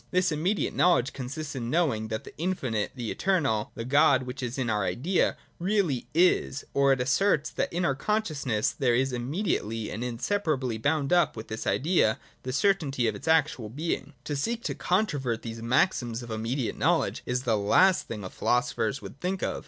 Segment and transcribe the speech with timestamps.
[0.01, 4.41] 64.J This immediate knowledge consists in knowing that the Infinite, the Eternal, the God which
[4.41, 8.95] is in our idea, really is: or, it asserts that in our conscious ness there
[8.95, 14.13] is immediately and inseparably bound up with this idea the certainty of its actual being.
[14.23, 19.21] To seek to controvert these maxims of immediate knowledge is the last thing philosophers would
[19.21, 19.59] think of.